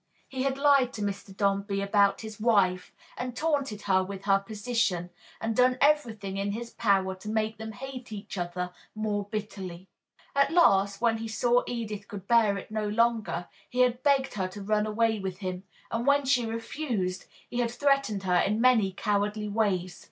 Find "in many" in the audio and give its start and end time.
18.39-18.91